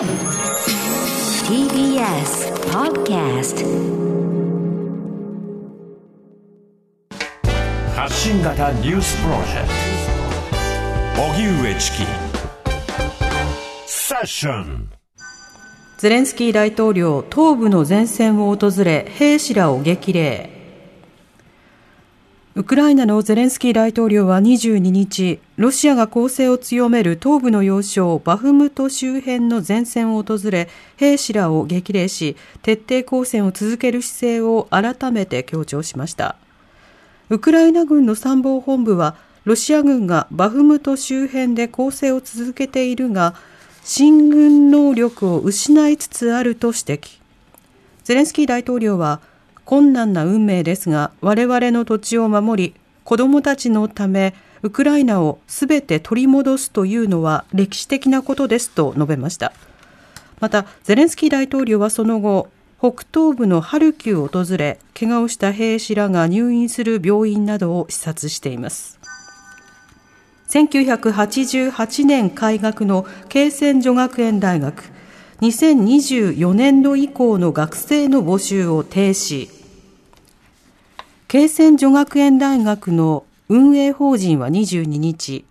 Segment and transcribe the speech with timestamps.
[0.00, 0.08] TBS
[2.72, 3.66] Podcast
[7.94, 9.68] 発信型ニュースプロジェク
[11.14, 11.22] ト。
[11.22, 12.06] 荻上チキ。
[13.86, 14.88] セッション。
[15.98, 20.59] ゼレンスキー大統領、東部の前線を訪れ、兵士らを激励。
[22.60, 30.68] ウクライナのゼレンスキー大統領は22日、ロシアが攻勢を強める東部の要衝バフムト周辺の前線を訪れ、
[30.98, 36.36] 兵士らを激励し、徹底抗戦を続ける姿勢を改めて強調しました。
[37.30, 43.36] ウクライナ軍の参謀本部は、ロシア軍がバフムト周辺で攻勢を続けているが、
[43.84, 47.20] 進軍能力を失いつつあると指摘。
[48.04, 49.22] ゼレンスキー大統領は、
[49.70, 52.74] 困難な運命ですが、我々の土地を守り、
[53.04, 59.52] 子供たちのため、ウクライナをすべて取り戻すというのは歴史的なことですと述べました。
[60.40, 62.48] また、ゼレンスキー大統領はその後、
[62.80, 68.98] 北東部のハルキウを訪れ、怪我をした兵士らが入院する病院などを視察しています。
[70.48, 74.82] 1988年開学の慶泉女学園大学
[75.42, 79.59] 2024年度以降の学生の募集を停止
[81.30, 85.44] 慶泉女学園大学の運営法人は22日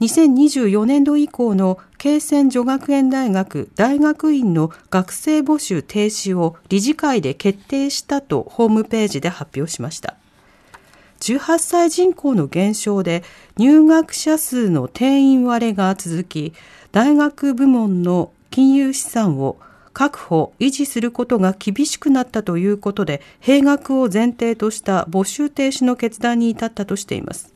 [0.00, 10.14] 2024年度以降の慶泉女学園大学大学院の学生募集停止を理事会で決定したとホームページで発表しました。
[11.20, 13.24] 18歳人口の減少で
[13.56, 16.52] 入学者数の定員割れが続き、
[16.92, 19.56] 大学部門の金融資産を
[19.94, 27.54] 確保、維持することが厳しくなったということで、閉学を前提とした募集停止の決断に至ったとしています。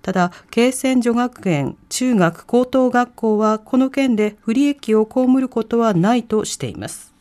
[0.00, 7.12] ただ、慶泉女学園中学高等学校はこの件で不利益を被ることはないとしています。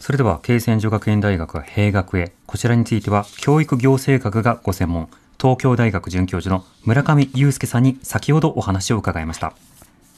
[0.00, 2.32] それでは、慶泉女学園大学は閉学へ。
[2.46, 5.08] こちらについては、教育行政学がご専門、
[5.40, 9.52] 東京大学准教授の村上祐介さんに先ほどお話を伺いました。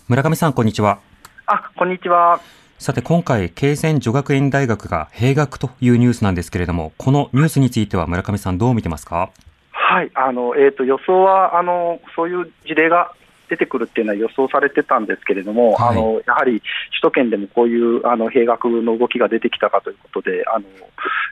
[0.08, 1.00] 村上さん、こんにちは。
[1.44, 2.40] あ、こんにちは。
[2.82, 9.30] さて、今回、慶泉女学園大学が閉学というニュースなんですけれども、このニュースについては村上さん、どう見てますか？
[9.70, 13.12] はい、あの、えっ、ー、と、予想は、あの、そういう事例が
[13.48, 20.64] 出てくるっていうのは予想されてたんですけれども、はい、あのやはり首都圏でもこういうあの閉学の動きが出てきたかということで、あの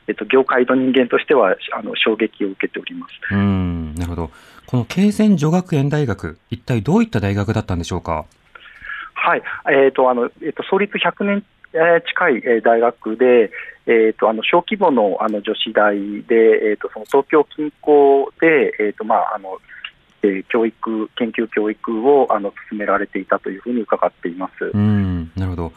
[0.06, 3.12] えっと、業界の人間としてはあの衝撃を受けております。
[3.32, 4.30] うんなるほど、
[4.66, 8.26] この慶泉女学園大学、一体どういった大学だったんでしょうか？
[9.30, 13.52] はい、えーとあのえーと、創立100年近い大学で、
[13.86, 16.34] えーと、あの小規模のあの女子大で、
[16.70, 19.58] えーと、その東京近郊で、えーとまあ、あの
[20.22, 25.72] えー、教育、研究教育をあの進められていたというふうに伺っていますうんなるほど。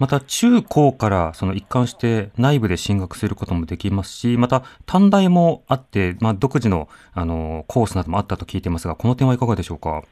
[0.00, 10.02] また中高からその一貫して内部で進学することもできますし、また短大もあって、まあ、独自のあのコースなどもあったと聞いていますが、この点はいかがでしょうか？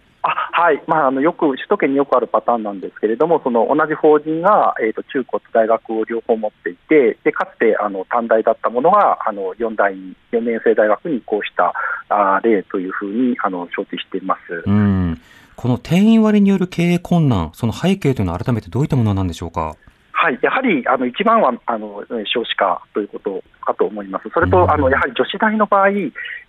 [0.63, 0.81] はい。
[0.87, 11.73] まあ、あのよく首都圏によくあるパターンなんですけれども、その同じ法人が、えーと、中高と大学を両方持っていて、でかつてあの短大だったものがあの4大に、4年生大学に移行した
[12.09, 14.63] あ例というふうにあの承知しています。
[14.65, 15.21] うん。
[15.57, 19.75] この定員割れによる経営困難、その背景というのは、改めてどういったものなんでしょうか？
[20.23, 25.91] はい、やはりあの一番はあの少子化ということかと思います、それと、あのやはり女子大の場合、え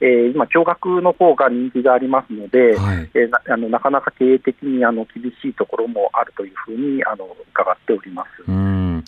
[0.02, 8.44] ー、今、共学の方が人気がありますので、はい、えー、なあのなかなか経営的にあの厳しいところもあるというふうにあの伺っております。
[8.48, 9.04] うん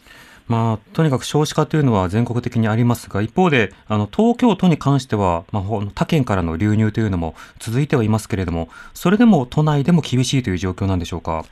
[0.47, 11.45] まあ、とにかく少子化というのは全国的にありますが、一方で、あの、東京都に関しては、まあ、他県からの流入というのも続いてはいますけれども、それでも都内でも厳しいという状況なんでしょうか？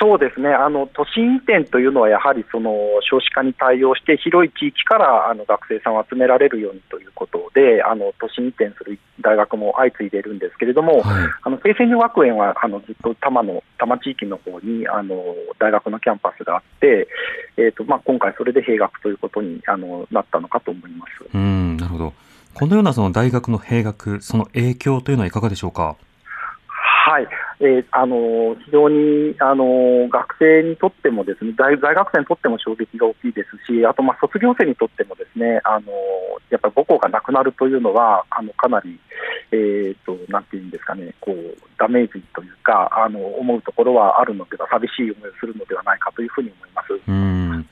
[0.00, 0.50] そうですね。
[0.50, 2.72] あの都心移転というのはやはりその
[3.02, 17.08] 少子化に対応して広い地域からあの学生さんを集められるようにということであの都心移転する大学も相次いでいるんですけれども、はい、あの京成女学園はあのずっと多摩の多摩地域の方にあの大学のキャンパスがあって、
[17.56, 21.26] えーとまあ、今回それで閉学ということにあのなったのかと思います。
[21.34, 22.12] うんなるほど。
[22.54, 25.96] このようなその大学の閉学その影響というのはいかがでしょうか？
[27.08, 27.28] はい、
[27.60, 35.90] えー、あの非常にあの学生にとってもですね大大学生にとっても衝撃が大きいですし、あとまあ卒業生にとってもですねあの
[36.50, 39.00] やっぱり母校がなくなるというのはあのかなり、
[39.52, 46.88] えーと、なんていうんですかねこうダメージというかあの思うところはあるのでは寂しい思いをするのではないかというふうに思います。
[47.08, 47.66] うん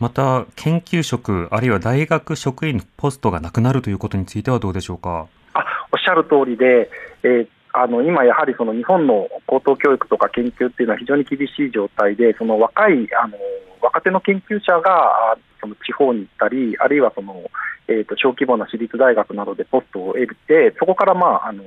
[0.00, 5.26] また研究職あるいは大学職員ポストがなくなるということについてはどうでしょうか？
[5.52, 6.90] あおっしゃる通りで、
[7.22, 13.36] えーあの今、やはりその日本の高等教育とか研究っていうのは非常に厳しい状態で、その若いあの
[13.80, 17.42] 若手の研究者がその地方に行ったり、あるいはその、
[17.88, 21.62] えーと、小規模な私立大学などでポストを得て、そこから、まああの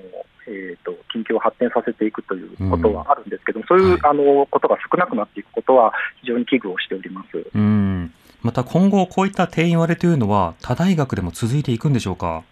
[0.47, 7.49] えーと、研究を発展させていくということはあるんですけど、うん、そういう、はい、あのことが少なくなっていくことは、非常に危惧をしております。
[7.53, 8.11] うん
[8.41, 12.43] また今後、こういった定員割れというのは、他大学でも続いていくんでしょうか？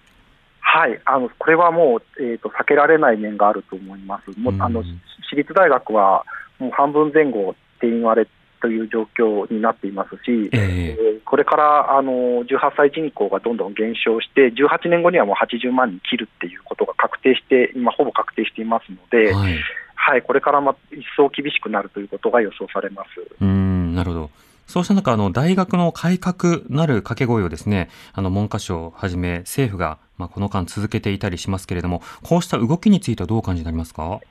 [0.72, 1.02] はい。
[1.06, 4.40] あのこれはもう、えーと、避けられない面があると思います。
[4.40, 4.84] もうあの
[5.30, 6.24] 私立大学は
[6.60, 8.28] もう半分前後定員割れ
[8.62, 12.12] という状況になっていますし、えー、これからあの
[12.44, 19.58] 18歳人口がどんどん減少して、18年後にはもう80万人切るっていうことが確定して、今、ほぼ確定していますので、はい、
[19.96, 23.10] はい、これからま一層厳しくなるということが予想されます。
[23.42, 23.96] うん。
[23.96, 24.29] なるほど。
[24.70, 34.22] そうした中、あの、大学の改革なる掛け声をですね、あの、文科省をはじめ政府が、まあ、この間続けていたりしますけれども、こうした動きについてはどう感じになりますか？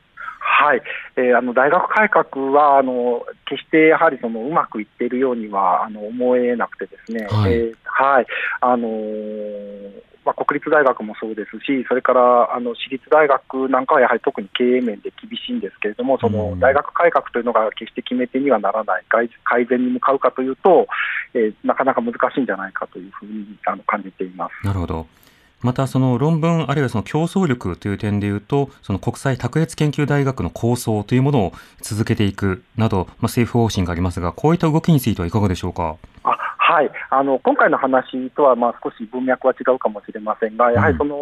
[0.60, 0.82] はい、
[1.16, 8.26] えー、あの大学改革はあの決してやはりそのうまくいっているようにはあの思えなくてですね、はい、えー、はい。
[8.60, 19.30] あのー、まあ、国立大学もそうですし、それからあの私立大学なんかはやはり特に経営面で厳しいんですけれども、その大学改革というのが決して決め手にはならない、改
[19.64, 20.86] 善に向かうかというと、
[21.32, 24.66] えー、なかなか難しいんじゃないかというふうにあの感じています。
[24.66, 25.06] なるほど
[25.60, 35.96] またその論文あるいはその競争力という点でいうとその国際卓越研究大学の構想というものを続けていくなど、まあ、政府方針がありますがこういった動きについてはいかがでしょうか？
[36.22, 36.30] あ
[36.68, 36.90] はい。
[37.08, 41.16] あの今回の話とはまあ少し文脈は違うかもしれませんが、やはりその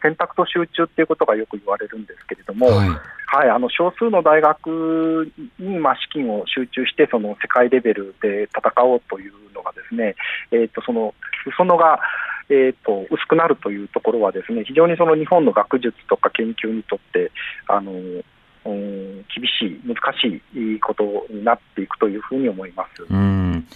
[0.00, 10.16] 選択と集中っていうことがよく言われるんですけれども、はい、はい、あの少数の大学にまあ資金を集中して、その世界レベルで戦おうというのが、ですね、
[10.50, 11.12] えー、とその
[11.44, 12.00] 裾野が
[12.48, 17.32] えーと、薄くなるというところはですね非常にその日本の学術とか研究にとって
[17.66, 18.22] あの、うん、
[18.62, 23.04] 厳しい、難しいことになっていくというふうに思います。
[23.10, 23.66] うん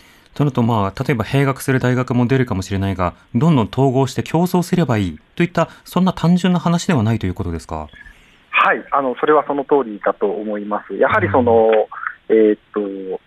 [0.41, 7.89] となると、まあ、例えば閉学する大学も出るかもしれないが、どんどん統合して競争すればいいといった、そんな単純な話ではないということですか？
[8.49, 10.95] はい、あのそれはその通りだと思います。
[10.95, 11.69] やはりその、
[12.31, 12.59] うん、えー、っ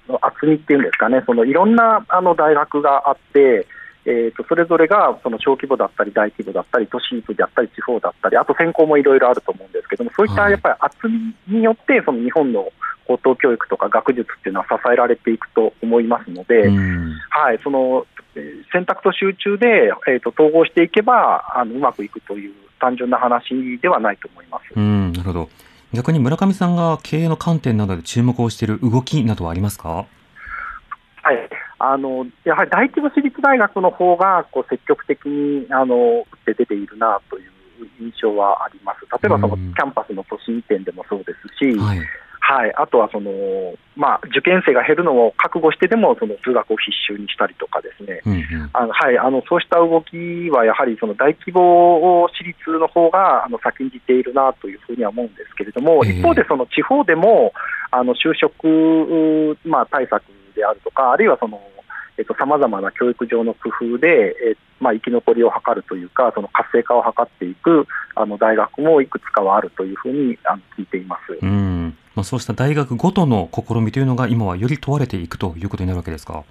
[0.09, 3.67] と厚みっていうんですかね、そのいろんなあの大学があって、
[4.05, 11.07] えーと、それぞれがその小規模だったり大規模だったり都市部だったり地方だったりあと専攻もいろいろあると思うんですけどもそういったやっぱり厚
[11.47, 12.69] みによってその日本の
[13.07, 16.69] 高等教育とか学術っていうのは支えられていくと思いますので、
[17.29, 18.05] はい、その
[18.71, 24.63] 選択と集中で、えーと、統合していけばあのうまくいくという単純な話ではないと思います。
[24.75, 25.49] うんなるほど。
[25.93, 29.89] 逆に村上さんが経営の観点などで注目をしている動きなどはありますか？
[29.89, 30.05] は
[31.31, 31.49] い
[31.83, 37.51] あのやはり大規模私立大学の方がこが積極的にあの打って出ているなという
[37.99, 41.99] 印象はあります、例えばそのキャンパスの都心移転でもそうですし、はい、
[42.39, 43.31] はい、あとはその、
[43.95, 50.15] まあ、受験生が減るのを覚悟してでもその数学を必修にしたりとかですね、うんうん、あのはい、あのそうした動き
[50.51, 57.51] はやはりその大規模私立の方があが先んじているなというふうには思うんですけれども、一方でその地方でも
[57.91, 60.23] あの就職、まあ、対策
[60.55, 61.59] であるとか、あるいはその
[62.37, 71.37] さまざまな教育上の工夫で、えまあ、生き残りを図るというか、その活性化を図っていくあの大学もいくつかはあるというふうにあの聞いています。
[71.41, 71.97] うん。
[72.15, 76.43] まあ、そうした大学ごとの試みというのが、今はより問われていくということになるわけですか？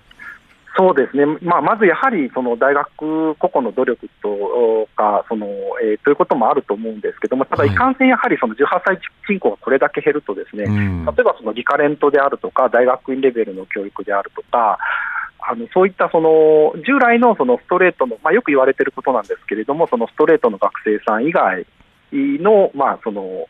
[0.75, 5.47] そうですね、まあ、まずやはりその大学個々の努力とかその、
[5.85, 14.79] えー、ということもあると思うんですけども、ただ、いかんせんやはりその18歳人口がこれだけ減ると、ですね、例えばそのリカレントであるとか、大学院レベルの教育であるとか、
[15.45, 21.67] あのそういったその従来のそのストレートの、まあ、よく言われていることなんですけれども、そのストレートの学生さん以外
[22.13, 23.47] の,、まあその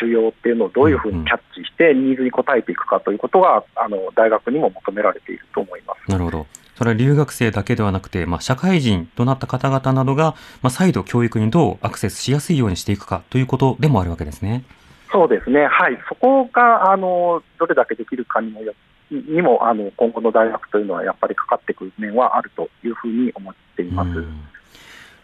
[0.00, 6.10] 需要っていうのをどういうふうにキャッチして、ニーズに応えていくかということが、あの大学にも求められていると思います。
[6.10, 14.64] なるほど、それは留学生だけではなくて、まあ、社会人となった方々などが、まあ、再度教育にどうアクセスしやすいようにしていくかということでもあるわけですね。
[15.10, 18.74] そうですね、はい、そこがあのどれだけできるかにもよ
[19.10, 24.10] にもあの今後の大学というのはやっぱりかかってくる面はあるというふうに思っています。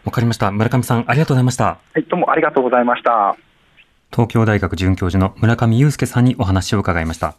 [0.05, 0.51] わかりました。
[0.51, 1.65] 村上さん、ありがとうございました。
[1.65, 3.35] はい、どうもありがとうございました。
[4.11, 7.35] 東京大学准教授の村上祐介さんにお話を伺いました。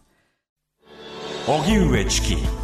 [1.46, 2.63] 荻上チキ